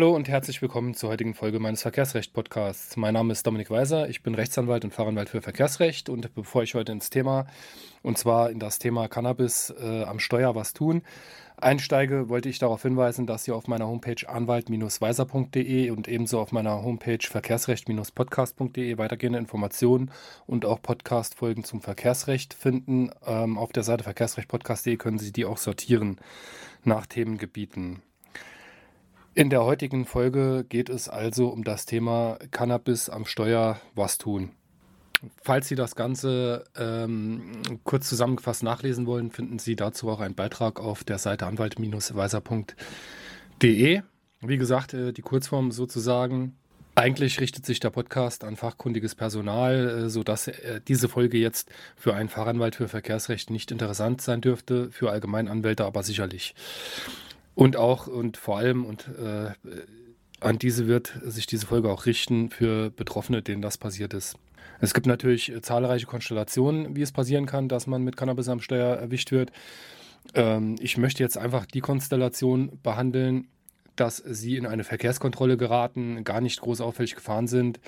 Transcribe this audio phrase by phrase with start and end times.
[0.00, 2.96] Hallo und herzlich willkommen zur heutigen Folge meines Verkehrsrecht-Podcasts.
[2.96, 6.74] Mein Name ist Dominik Weiser, ich bin Rechtsanwalt und Fachanwalt für Verkehrsrecht und bevor ich
[6.74, 7.44] heute ins Thema,
[8.00, 11.02] und zwar in das Thema Cannabis äh, am Steuer was tun,
[11.58, 16.82] einsteige, wollte ich darauf hinweisen, dass ihr auf meiner Homepage anwalt-weiser.de und ebenso auf meiner
[16.82, 20.12] Homepage verkehrsrecht-podcast.de weitergehende Informationen
[20.46, 23.10] und auch Podcast-Folgen zum Verkehrsrecht finden.
[23.26, 26.16] Ähm, auf der Seite verkehrsrechtpodcast.de können Sie die auch sortieren
[26.84, 28.00] nach Themengebieten.
[29.40, 34.50] In der heutigen Folge geht es also um das Thema Cannabis am Steuer, was tun.
[35.42, 40.78] Falls Sie das Ganze ähm, kurz zusammengefasst nachlesen wollen, finden Sie dazu auch einen Beitrag
[40.78, 44.02] auf der Seite anwalt-weiser.de.
[44.42, 46.58] Wie gesagt, äh, die Kurzform sozusagen.
[46.94, 52.12] Eigentlich richtet sich der Podcast an fachkundiges Personal, äh, sodass äh, diese Folge jetzt für
[52.12, 56.54] einen Fachanwalt für Verkehrsrecht nicht interessant sein dürfte, für Allgemeinanwälte aber sicherlich.
[57.54, 59.52] Und auch und vor allem und äh,
[60.40, 64.36] an diese wird sich diese Folge auch richten für Betroffene, denen das passiert ist.
[64.80, 68.96] Es gibt natürlich zahlreiche Konstellationen, wie es passieren kann, dass man mit Cannabis am Steuer
[68.96, 69.52] erwischt wird.
[70.34, 73.48] Ähm, ich möchte jetzt einfach die Konstellation behandeln,
[73.96, 77.80] dass sie in eine Verkehrskontrolle geraten, gar nicht groß auffällig gefahren sind.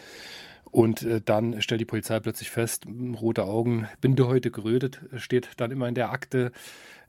[0.71, 2.87] Und äh, dann stellt die Polizei plötzlich fest,
[3.21, 6.53] rote Augen, Binde heute gerötet, steht dann immer in der Akte.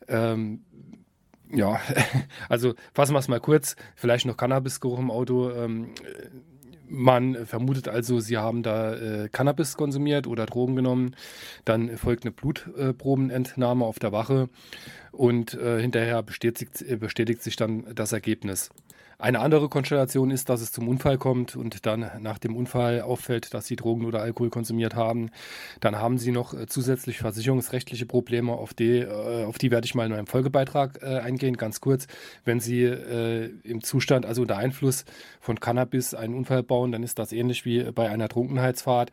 [0.07, 0.63] Ähm,
[1.51, 1.79] ja,
[2.49, 3.75] also fassen wir es mal kurz.
[3.95, 5.51] Vielleicht noch Cannabisgeruch im Auto.
[5.51, 5.89] Ähm,
[6.87, 11.15] man vermutet also, sie haben da äh, Cannabis konsumiert oder Drogen genommen.
[11.65, 14.49] Dann folgt eine Blutprobenentnahme auf der Wache
[15.11, 18.69] und äh, hinterher bestätigt, bestätigt sich dann das Ergebnis.
[19.19, 23.53] Eine andere Konstellation ist, dass es zum Unfall kommt und dann nach dem Unfall auffällt,
[23.53, 25.29] dass sie Drogen oder Alkohol konsumiert haben.
[25.79, 29.95] Dann haben sie noch äh, zusätzlich versicherungsrechtliche Probleme, auf die, äh, auf die werde ich
[29.95, 32.07] mal in einem Folgebeitrag äh, eingehen, ganz kurz.
[32.43, 35.05] Wenn sie im Zustand, also unter Einfluss
[35.39, 39.11] von Cannabis einen Unfall bauen, dann ist das ähnlich wie bei einer Trunkenheitsfahrt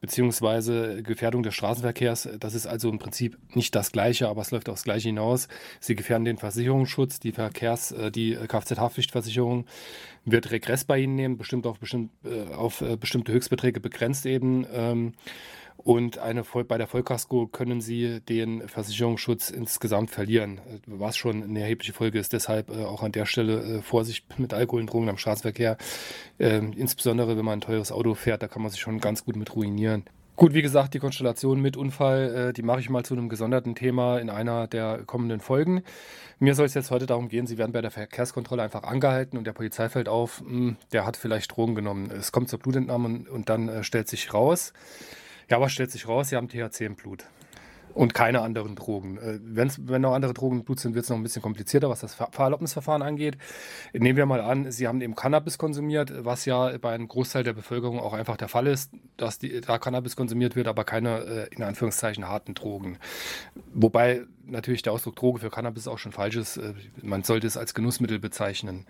[0.00, 2.28] beziehungsweise Gefährdung des Straßenverkehrs.
[2.40, 5.48] Das ist also im Prinzip nicht das Gleiche, aber es läuft aufs Gleiche hinaus.
[5.80, 9.66] Sie gefährden den Versicherungsschutz, die Verkehrs-, die Kfz-Haftpflichtversicherung Versicherung
[10.24, 14.66] wird Regress bei Ihnen nehmen, bestimmt auf, bestimmt, äh, auf äh, bestimmte Höchstbeträge begrenzt eben.
[14.72, 15.14] Ähm,
[15.78, 21.92] und eine, bei der Vollkasko können Sie den Versicherungsschutz insgesamt verlieren, was schon eine erhebliche
[21.92, 22.32] Folge ist.
[22.32, 25.76] Deshalb äh, auch an der Stelle äh, Vorsicht mit Alkohol und Drogen am Straßenverkehr.
[26.38, 29.34] Äh, insbesondere wenn man ein teures Auto fährt, da kann man sich schon ganz gut
[29.34, 30.04] mit ruinieren.
[30.42, 33.76] Gut, wie gesagt, die Konstellation mit Unfall, äh, die mache ich mal zu einem gesonderten
[33.76, 35.84] Thema in einer der kommenden Folgen.
[36.40, 39.46] Mir soll es jetzt heute darum gehen, Sie werden bei der Verkehrskontrolle einfach angehalten und
[39.46, 42.10] der Polizei fällt auf, mh, hm, der hat vielleicht Drogen genommen.
[42.10, 44.72] Es kommt zur Blutentnahme und, und dann äh, stellt sich raus,
[45.48, 46.30] ja, was stellt sich raus?
[46.30, 47.24] Sie haben THC im Blut.
[47.94, 49.18] Und keine anderen Drogen.
[49.18, 51.90] Äh, wenn's, wenn noch andere Drogen im Blut sind, wird es noch ein bisschen komplizierter,
[51.90, 53.36] was das Fahrerlaubnisverfahren angeht.
[53.92, 57.52] Nehmen wir mal an, Sie haben eben Cannabis konsumiert, was ja bei einem Großteil der
[57.52, 61.54] Bevölkerung auch einfach der Fall ist, dass die, da Cannabis konsumiert wird, aber keine äh,
[61.54, 62.98] in Anführungszeichen harten Drogen.
[63.72, 66.56] Wobei natürlich der Ausdruck Droge für Cannabis auch schon falsch ist.
[66.56, 68.86] Äh, man sollte es als Genussmittel bezeichnen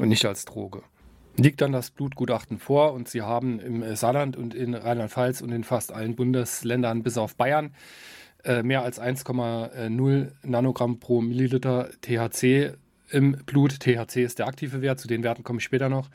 [0.00, 0.82] und nicht als Droge
[1.36, 5.64] liegt dann das Blutgutachten vor und Sie haben im Saarland und in Rheinland-Pfalz und in
[5.64, 7.72] fast allen Bundesländern bis auf Bayern
[8.44, 12.74] äh, mehr als 1,0 Nanogramm pro Milliliter THC
[13.10, 13.80] im Blut.
[13.80, 16.08] THC ist der aktive Wert, zu den Werten komme ich später noch.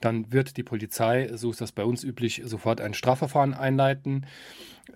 [0.00, 4.26] Dann wird die Polizei, so ist das bei uns üblich, sofort ein Strafverfahren einleiten.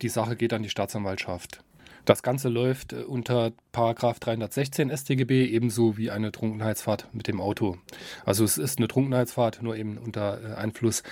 [0.02, 1.62] Die Sache geht an die Staatsanwaltschaft.
[2.06, 7.78] Das Ganze läuft äh, unter Paragraph 316 StGB, ebenso wie eine Trunkenheitsfahrt mit dem Auto.
[8.24, 11.02] Also es ist eine Trunkenheitsfahrt, nur eben unter äh, Einfluss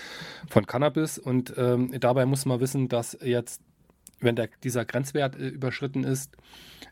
[0.49, 1.19] von Cannabis.
[1.19, 3.61] Und ähm, dabei muss man wissen, dass jetzt
[4.25, 6.37] wenn der, dieser Grenzwert äh, überschritten ist,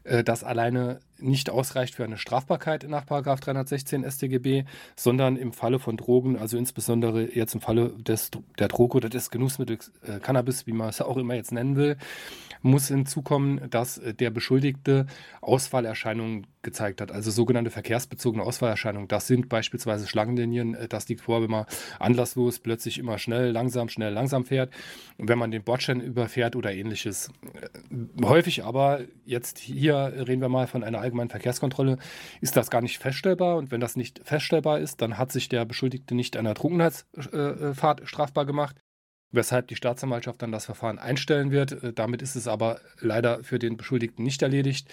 [0.05, 4.65] äh, das alleine nicht ausreicht für eine Strafbarkeit nach 316 StGB,
[4.97, 9.31] sondern im Falle von Drogen, also insbesondere jetzt im Falle des, der Droge oder des
[9.31, 11.97] Genussmittels äh, Cannabis, wie man es auch immer jetzt nennen will,
[12.63, 15.07] muss hinzukommen, dass äh, der Beschuldigte
[15.41, 19.09] Ausfallerscheinungen gezeigt hat, also sogenannte verkehrsbezogene Ausfallerscheinungen.
[19.09, 21.67] Das sind beispielsweise Schlangenlinien, äh, das liegt vor, wenn man
[21.99, 24.73] anlasslos plötzlich immer schnell, langsam, schnell, langsam fährt,
[25.19, 27.31] wenn man den Bordstein überfährt oder ähnliches.
[27.61, 31.99] Äh, häufig aber, jetzt hier reden wir mal von einer allgemeinen Verkehrskontrolle,
[32.41, 35.65] ist das gar nicht feststellbar und wenn das nicht feststellbar ist, dann hat sich der
[35.65, 38.77] Beschuldigte nicht einer Trunkenheitsfahrt strafbar gemacht
[39.33, 41.83] weshalb die Staatsanwaltschaft dann das Verfahren einstellen wird.
[41.83, 44.89] Äh, damit ist es aber leider für den Beschuldigten nicht erledigt.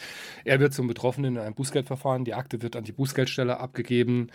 [0.45, 2.25] Er wird zum Betroffenen in einem Bußgeldverfahren.
[2.25, 4.27] Die Akte wird an die Bußgeldstelle abgegeben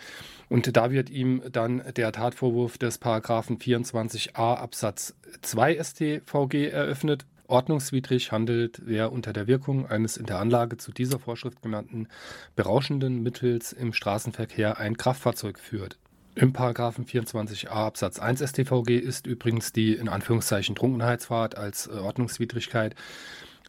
[0.47, 7.25] und da wird ihm dann der Tatvorwurf des Paragraphen 24a Absatz 2 StVG eröffnet.
[7.47, 12.07] Ordnungswidrig handelt, wer unter der Wirkung eines in der Anlage zu dieser Vorschrift genannten
[12.55, 15.97] berauschenden Mittels im Straßenverkehr ein Kraftfahrzeug führt.
[16.35, 22.93] Im Paragraphen 24a Absatz 1 StVG ist übrigens die in Anführungszeichen Trunkenheitsfahrt als äh, Ordnungswidrigkeit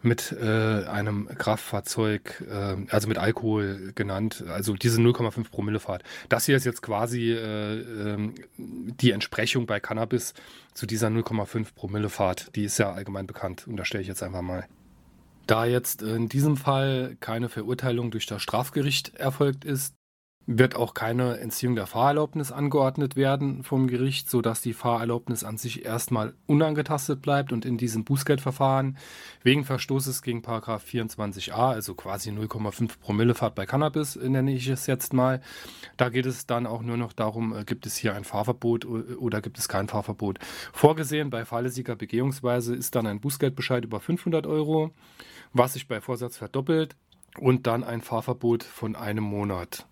[0.03, 6.03] mit äh, einem Kraftfahrzeug, äh, also mit Alkohol genannt, also diese 0,5 Promille Fahrt.
[6.29, 10.35] Das hier ist jetzt quasi äh, ähm, die Entsprechung bei Cannabis
[10.75, 12.55] zu dieser 0,5 Promille Fahrt.
[12.55, 14.67] Die ist ja allgemein bekannt, unterstelle ich jetzt einfach mal.
[15.47, 19.96] Da jetzt in diesem Fall keine Verurteilung durch das Strafgericht erfolgt ist,
[20.47, 25.85] wird auch keine Entziehung der Fahrerlaubnis angeordnet werden vom Gericht, sodass die Fahrerlaubnis an sich
[25.85, 28.97] erstmal unangetastet bleibt und in diesem Bußgeldverfahren
[29.43, 35.13] wegen Verstoßes gegen 24a, also quasi 0,5 Promille Fahrt bei Cannabis, nenne ich es jetzt
[35.13, 35.41] mal,
[35.97, 39.43] da geht es dann auch nur noch darum, äh, gibt es hier ein Fahrverbot oder
[39.43, 40.39] gibt es kein Fahrverbot.
[40.73, 44.93] Vorgesehen bei fahrlässiger Begehungsweise ist dann ein Bußgeldbescheid über 500 Euro,
[45.53, 46.95] was sich bei Vorsatz verdoppelt
[47.41, 49.87] und dann ein Fahrverbot von einem Monat.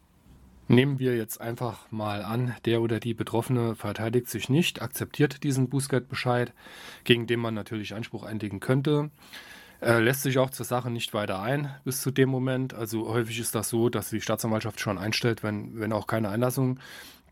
[0.66, 5.69] Nehmen wir jetzt einfach mal an, der oder die Betroffene verteidigt sich nicht, akzeptiert diesen
[5.69, 6.52] Bußgeldbescheid,
[7.05, 9.11] gegen den man natürlich Einspruch einlegen könnte,
[9.81, 12.72] lässt sich auch zur Sache nicht weiter ein bis zu dem Moment.
[12.72, 16.78] Also häufig ist das so, dass die Staatsanwaltschaft schon einstellt, wenn, wenn auch keine Einlassung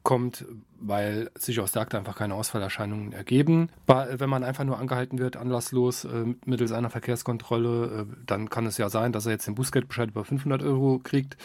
[0.03, 0.45] kommt,
[0.81, 3.69] weil sich aus der Akte einfach keine Ausfallerscheinungen ergeben.
[3.87, 8.79] Wenn man einfach nur angehalten wird, anlasslos, äh, mittels einer Verkehrskontrolle, äh, dann kann es
[8.79, 11.37] ja sein, dass er jetzt den Bußgeldbescheid über 500 Euro kriegt,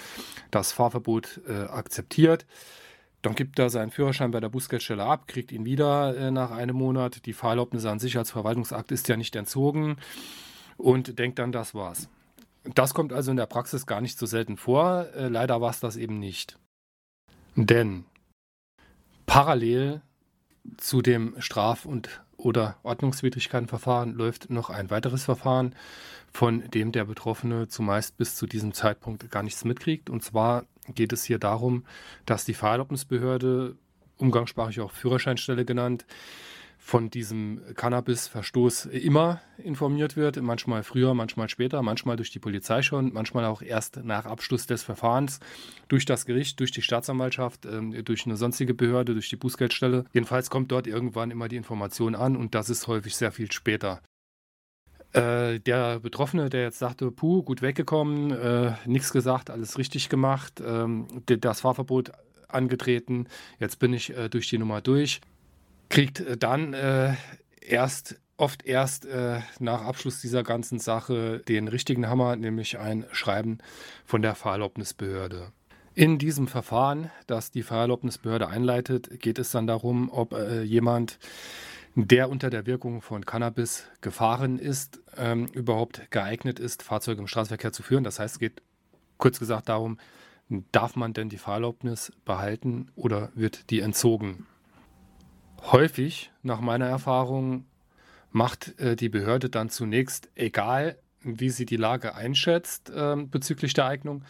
[0.49, 2.45] das Fahrverbot äh, akzeptiert.
[3.21, 7.25] Dann gibt er seinen Führerschein bei der Bußgeldstelle ab, kriegt ihn wieder nach einem Monat.
[7.25, 9.97] Die Fahrerlaubnis an sich als Verwaltungsakt ist ja nicht entzogen
[10.77, 12.09] und denkt dann, das war's.
[12.75, 15.07] Das kommt also in der Praxis gar nicht so selten vor.
[15.15, 16.59] Leider war es das eben nicht.
[17.55, 18.05] Denn
[19.27, 20.01] Parallel
[20.77, 25.75] zu dem Straf- und oder Ordnungswidrigkeitenverfahren läuft noch ein weiteres Verfahren,
[26.31, 30.09] von dem der Betroffene zumeist bis zu diesem Zeitpunkt gar nichts mitkriegt.
[30.09, 31.85] Und zwar geht es hier darum,
[32.25, 33.75] dass die Fahrerlaubnisbehörde,
[34.17, 36.05] umgangssprachlich auch Führerscheinstelle genannt,
[36.77, 43.13] von diesem Cannabis-Verstoß immer informiert wird, manchmal früher, manchmal später, manchmal durch die Polizei schon,
[43.13, 45.39] manchmal auch erst nach Abschluss des Verfahrens
[45.87, 50.05] durch das Gericht, durch die Staatsanwaltschaft, äh, durch eine sonstige Behörde, durch die Bußgeldstelle.
[50.13, 54.01] Jedenfalls kommt dort irgendwann immer die Information an und das ist häufig sehr viel später.
[55.13, 60.61] Äh, der Betroffene, der jetzt sagte, puh, gut weggekommen, äh, nichts gesagt, alles richtig gemacht,
[60.65, 62.11] ähm, das Fahrverbot
[62.49, 63.27] angetreten,
[63.59, 65.21] jetzt bin ich äh, durch die Nummer durch
[65.89, 67.15] kriegt äh, dann äh,
[67.61, 73.57] erst oft erst äh, nach Abschluss dieser ganzen Sache den richtigen Hammer, nämlich ein Schreiben
[74.05, 75.51] von der Fahrerlaubnisbehörde.
[75.93, 81.17] In diesem Verfahren, das die Fahrerlaubnisbehörde einleitet, geht es dann darum, ob äh, jemand,
[81.95, 87.73] der unter der Wirkung von Cannabis gefahren ist, ähm, überhaupt geeignet ist, Fahrzeuge im Straßenverkehr
[87.73, 88.03] zu führen.
[88.03, 88.61] Das heißt, es geht
[89.17, 89.97] kurz gesagt darum,
[90.71, 94.45] darf man denn die Fahrerlaubnis behalten oder wird die entzogen?
[95.71, 97.65] häufig, nach meiner Erfahrung,
[98.31, 103.85] macht äh, die Behörde dann zunächst, egal wie sie die Lage einschätzt äh, bezüglich der
[103.85, 104.23] Eignung,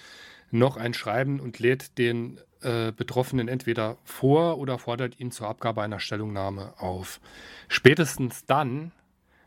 [0.52, 5.82] noch ein Schreiben und lädt den äh, Betroffenen entweder vor oder fordert ihn zur Abgabe
[5.82, 7.20] einer Stellungnahme auf.
[7.68, 8.92] Spätestens dann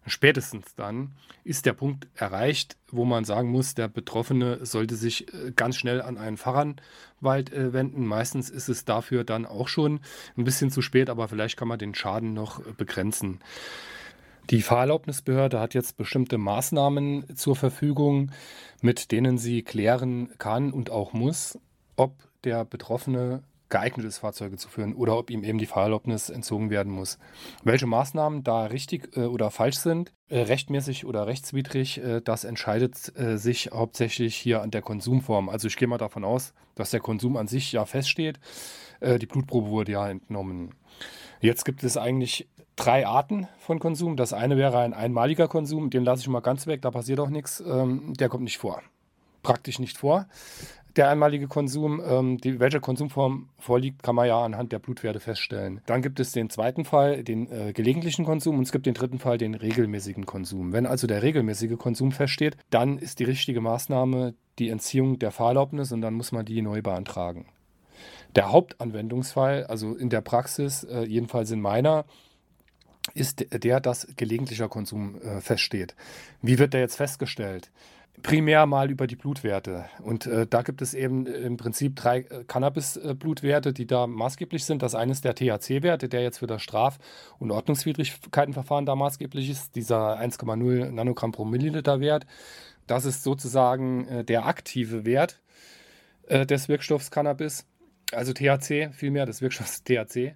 [0.06, 1.12] Spätestens dann
[1.44, 6.00] ist der Punkt erreicht, wo man sagen muss, der Betroffene sollte sich äh, ganz schnell
[6.00, 8.06] an einen Fachanwalt wenden.
[8.06, 10.00] Meistens ist es dafür dann auch schon
[10.38, 13.40] ein bisschen zu spät, aber vielleicht kann man den Schaden noch begrenzen.
[14.48, 18.32] Die Fahrerlaubnisbehörde hat jetzt bestimmte Maßnahmen zur Verfügung,
[18.80, 21.58] mit denen sie klären kann und auch muss,
[21.96, 26.70] ob der Betroffene geeignet ist, Fahrzeuge zu führen oder ob ihm eben die Fahrerlaubnis entzogen
[26.70, 27.18] werden muss.
[27.62, 32.96] Welche Maßnahmen da richtig äh, oder falsch sind, äh, rechtmäßig oder rechtswidrig, äh, das entscheidet
[32.96, 35.48] sich hauptsächlich hier an der Konsumform.
[35.48, 38.40] Also ich gehe mal davon aus, dass der Konsum an sich ja feststeht.
[39.00, 40.74] Die Blutprobe wurde ja entnommen.
[41.40, 42.48] Jetzt gibt es eigentlich
[42.80, 44.16] drei Arten von Konsum.
[44.16, 47.30] Das eine wäre ein einmaliger Konsum, den lasse ich mal ganz weg, da passiert auch
[47.30, 47.60] nichts.
[47.60, 48.82] Ähm, der kommt nicht vor
[49.42, 50.26] praktisch nicht vor
[50.96, 52.02] der einmalige Konsum.
[52.04, 55.80] Ähm, die, welche Konsumform vorliegt, kann man ja anhand der Blutwerte feststellen.
[55.86, 59.18] Dann gibt es den zweiten Fall, den äh, gelegentlichen Konsum, und es gibt den dritten
[59.18, 60.72] Fall, den regelmäßigen Konsum.
[60.72, 65.92] Wenn also der regelmäßige Konsum feststeht, dann ist die richtige Maßnahme die Entziehung der Fahrerlaubnis
[65.92, 67.46] und dann muss man die neu beantragen.
[68.34, 72.04] Der Hauptanwendungsfall, also in der Praxis, äh, jedenfalls in meiner,
[73.14, 75.94] ist der, dass gelegentlicher Konsum äh, feststeht.
[76.42, 77.70] Wie wird der jetzt festgestellt?
[78.22, 79.86] primär mal über die Blutwerte.
[80.02, 84.82] Und äh, da gibt es eben im Prinzip drei äh, Cannabis-Blutwerte, die da maßgeblich sind.
[84.82, 86.98] Das eine ist der THC-Wert, der jetzt für das Straf-
[87.38, 92.26] und Ordnungswidrigkeitenverfahren da maßgeblich ist, dieser 1,0 Nanogramm pro Milliliter Wert.
[92.86, 95.40] Das ist sozusagen äh, der aktive Wert
[96.26, 97.66] äh, des Wirkstoffs Cannabis.
[98.12, 100.34] also THC vielmehr, das Wirkstoff THC.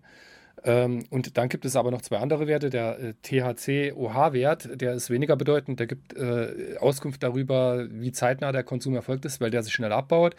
[0.63, 2.71] Ähm, und dann gibt es aber noch zwei andere Werte.
[2.71, 5.81] Der äh, THC-OH-Wert, der ist weniger bedeutend.
[5.81, 9.93] Der gibt äh, Auskunft darüber, wie zeitnah der Konsum erfolgt ist, weil der sich schnell
[9.93, 10.37] abbaut.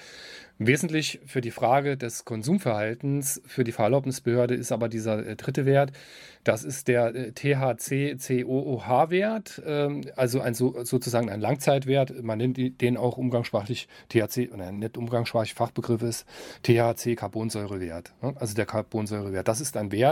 [0.57, 5.91] Wesentlich für die Frage des Konsumverhaltens für die Fahrerlaubnisbehörde ist aber dieser äh, dritte Wert.
[6.45, 12.23] Das ist der äh, THC-COOH-Wert, ähm, also ein, so, sozusagen ein Langzeitwert.
[12.23, 16.25] Man nennt den auch umgangssprachlich THC, oder nicht umgangssprachlich Fachbegriff ist
[16.63, 18.13] THC-Carbonsäurewert.
[18.21, 18.33] Ne?
[18.39, 19.49] Also der Carbonsäurewert.
[19.49, 20.04] Das ist ein Wert,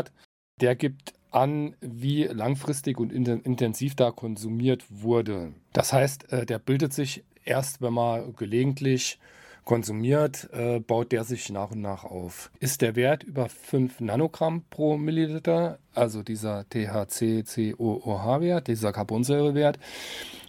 [0.62, 5.54] der gibt an, wie langfristig und intensiv da konsumiert wurde.
[5.74, 9.20] Das heißt, äh, der bildet sich erst, wenn man gelegentlich
[9.64, 12.52] konsumiert, äh, baut der sich nach und nach auf.
[12.60, 19.80] Ist der Wert über 5 Nanogramm pro Milliliter, also dieser THC-COOH-Wert, dieser Carbonsäurewert,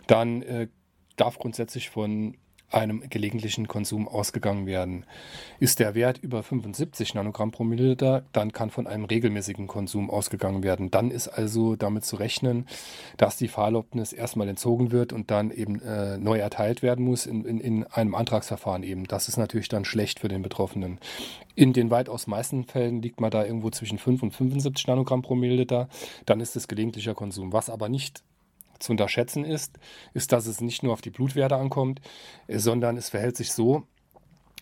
[0.07, 0.69] dann äh,
[1.17, 2.37] darf grundsätzlich von
[2.75, 5.07] einem gelegentlichen Konsum ausgegangen werden.
[5.61, 10.63] Ist der Wert über 75 Nanogramm pro Milliliter, dann kann von einem regelmäßigen Konsum ausgegangen
[10.63, 10.91] werden.
[10.91, 12.67] Dann ist also damit zu rechnen,
[13.17, 17.45] dass die Fahrerlaubnis erstmal entzogen wird und dann eben äh, neu erteilt werden muss in,
[17.45, 19.05] in, in einem Antragsverfahren eben.
[19.07, 20.99] Das ist natürlich dann schlecht für den Betroffenen.
[21.55, 25.37] In den weitaus meisten Fällen liegt man da irgendwo zwischen 5 und 75 Nanogramm pro
[25.37, 25.89] Milliliter.
[26.27, 27.53] Dann ist es gelegentlicher Konsum.
[27.53, 28.25] Was aber nicht
[28.79, 29.79] zu unterschätzen ist,
[30.13, 32.01] ist, dass es nicht nur auf die Blutwerte ankommt,
[32.47, 33.85] äh, sondern es verhält sich so,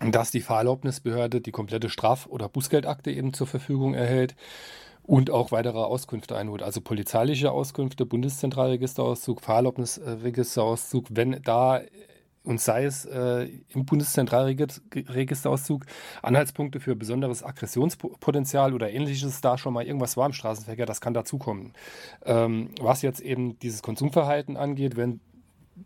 [0.01, 4.35] dass die Fahrerlaubnisbehörde die komplette Straf- oder Bußgeldakte eben zur Verfügung erhält
[5.05, 6.63] und auch weitere Auskünfte einholt.
[6.63, 11.81] Also polizeiliche Auskünfte, Bundeszentralregisterauszug, Fahrerlaubnisregisterauszug, wenn da
[12.45, 15.85] und sei es äh, im Bundeszentralregisterauszug
[16.23, 21.15] Anhaltspunkte für besonderes Aggressionspotenzial oder ähnliches, da schon mal irgendwas war im Straßenverkehr, das kann
[21.15, 21.73] dazukommen.
[22.25, 25.21] Ähm, was jetzt eben dieses Konsumverhalten angeht, wenn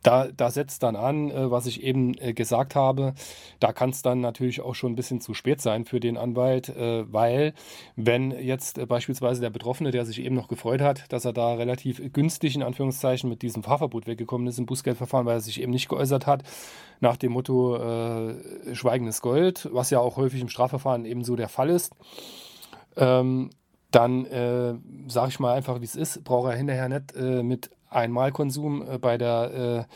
[0.03, 3.15] da, da setzt dann an, äh, was ich eben äh, gesagt habe.
[3.61, 6.69] Da kann es dann natürlich auch schon ein bisschen zu spät sein für den Anwalt,
[6.69, 7.55] äh, weil
[7.95, 11.55] wenn jetzt äh, beispielsweise der Betroffene, der sich eben noch gefreut hat, dass er da
[11.55, 15.73] relativ günstig in Anführungszeichen mit diesem Fahrverbot weggekommen ist im Bußgeldverfahren, weil er sich eben
[15.73, 16.43] nicht geäußert hat,
[17.01, 21.49] nach dem Motto äh, Schweigendes Gold, was ja auch häufig im Strafverfahren eben so der
[21.49, 21.93] Fall ist.
[22.97, 23.51] Ähm,
[23.91, 24.75] dann äh,
[25.07, 28.99] sage ich mal einfach, wie es ist, braucht er hinterher nicht äh, mit Einmalkonsum äh,
[28.99, 29.93] bei der äh,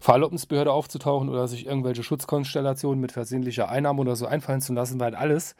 [0.00, 5.14] Fahrerlaubnisbehörde aufzutauchen oder sich irgendwelche Schutzkonstellationen mit versehentlicher Einnahme oder so einfallen zu lassen, weil
[5.14, 5.56] alles,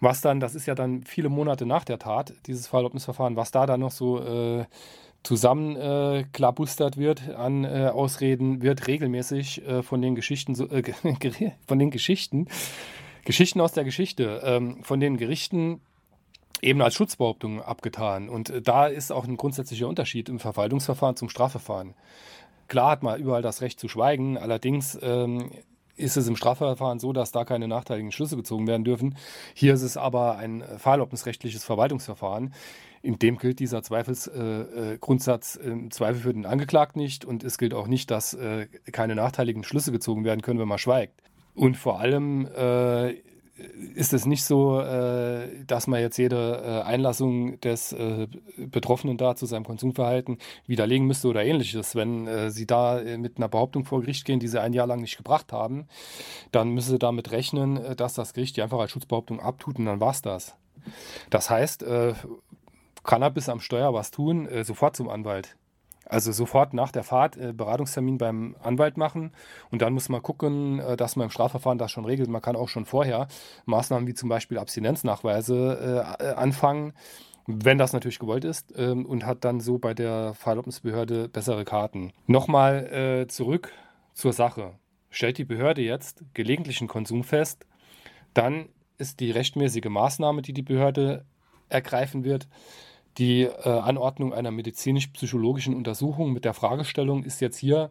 [0.00, 3.66] was dann, das ist ja dann viele Monate nach der Tat, dieses Fahrerlaubnisverfahren, was da
[3.66, 4.64] dann noch so äh,
[5.22, 10.82] zusammenklabustert äh, wird an äh, Ausreden, wird regelmäßig äh, von den Geschichten, so, äh,
[11.66, 12.48] von den Geschichten,
[13.24, 15.80] Geschichten aus der Geschichte, ähm, von den Gerichten
[16.62, 18.28] eben als Schutzbehauptung abgetan.
[18.28, 21.94] Und äh, da ist auch ein grundsätzlicher Unterschied im Verwaltungsverfahren zum Strafverfahren.
[22.68, 25.50] Klar hat man überall das Recht zu schweigen, allerdings ähm,
[25.96, 29.16] ist es im Strafverfahren so, dass da keine nachteiligen Schlüsse gezogen werden dürfen.
[29.52, 32.54] Hier ist es aber ein fahrerlaubnisrechtliches Verwaltungsverfahren.
[33.02, 37.58] In dem gilt dieser Zweifelsgrundsatz äh, äh, im Zweifel für den Angeklagten nicht und es
[37.58, 41.20] gilt auch nicht, dass äh, keine nachteiligen Schlüsse gezogen werden können, wenn man schweigt.
[41.54, 43.14] Und vor allem äh,
[43.94, 49.36] ist es nicht so, äh, dass man jetzt jede äh, Einlassung des äh, Betroffenen da
[49.36, 51.94] zu seinem Konsumverhalten widerlegen müsste oder ähnliches.
[51.94, 54.86] Wenn äh, Sie da äh, mit einer Behauptung vor Gericht gehen, die Sie ein Jahr
[54.86, 55.86] lang nicht gebracht haben,
[56.50, 59.84] dann müssen Sie damit rechnen, äh, dass das Gericht die einfach als Schutzbehauptung abtut und
[59.84, 60.56] dann war es das.
[61.30, 61.84] Das heißt,
[63.04, 65.56] Cannabis am Steuer was tun, sofort zum Anwalt.
[66.12, 69.32] Also sofort nach der Fahrt äh, Beratungstermin beim Anwalt machen
[69.70, 72.28] und dann muss man gucken, äh, dass man im Strafverfahren das schon regelt.
[72.28, 73.28] Man kann auch schon vorher
[73.64, 76.92] Maßnahmen wie zum Beispiel Abstinenznachweise äh, anfangen,
[77.46, 82.12] wenn das natürlich gewollt ist ähm, und hat dann so bei der Fahrerlaubnisbehörde bessere Karten.
[82.26, 83.72] Nochmal äh, zurück
[84.12, 84.74] zur Sache.
[85.08, 87.64] Stellt die Behörde jetzt gelegentlichen Konsum fest,
[88.34, 91.24] dann ist die rechtmäßige Maßnahme, die die Behörde
[91.70, 92.48] ergreifen wird,
[93.18, 97.90] die äh, Anordnung einer medizinisch-psychologischen Untersuchung mit der Fragestellung ist jetzt hier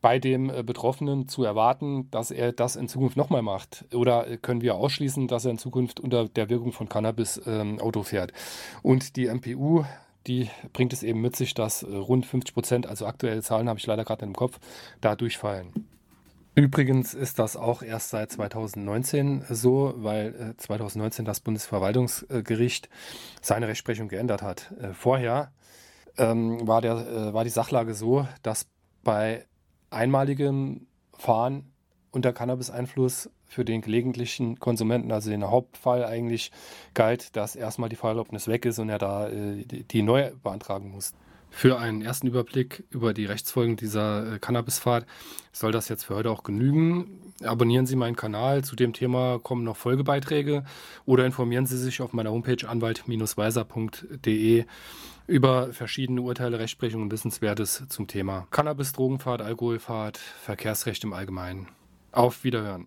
[0.00, 3.84] bei dem äh, Betroffenen zu erwarten, dass er das in Zukunft nochmal macht?
[3.92, 7.80] Oder äh, können wir ausschließen, dass er in Zukunft unter der Wirkung von Cannabis ähm,
[7.80, 8.32] Auto fährt?
[8.82, 9.84] Und die MPU,
[10.26, 13.78] die bringt es eben mit sich, dass äh, rund 50 Prozent, also aktuelle Zahlen habe
[13.78, 14.58] ich leider gerade im Kopf,
[15.00, 15.72] da durchfallen.
[16.58, 22.88] Übrigens ist das auch erst seit 2019 so, weil 2019 äh, das Bundesverwaltungsgericht
[23.40, 24.72] seine Rechtsprechung geändert hat.
[24.80, 25.52] Äh, vorher
[26.16, 28.66] ähm, war, der, äh, war die Sachlage so, dass
[29.04, 29.46] bei
[29.90, 31.70] einmaligem Fahren
[32.10, 36.50] unter Cannabis-Einfluss für den gelegentlichen Konsumenten, also den Hauptfall eigentlich,
[36.92, 40.90] galt, dass erstmal die Fahrerlaubnis weg ist und er da äh, die, die neu beantragen
[40.90, 41.12] muss.
[41.58, 45.06] Für einen ersten Überblick über die Rechtsfolgen dieser äh, Cannabisfahrt
[45.50, 47.32] soll das jetzt für heute auch genügen.
[47.42, 48.62] Abonnieren Sie meinen Kanal.
[48.62, 50.62] Zu dem Thema kommen noch Folgebeiträge
[51.04, 54.66] oder informieren Sie sich auf meiner Homepage anwalt-weiser.de
[55.26, 61.66] über verschiedene Urteile, Rechtsprechung und Wissenswertes zum Thema Cannabis, Drogenfahrt, Alkoholfahrt, Verkehrsrecht im Allgemeinen.
[62.12, 62.86] Auf Wiederhören.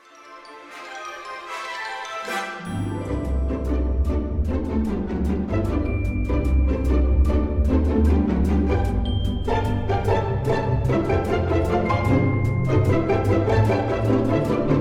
[13.31, 14.80] Música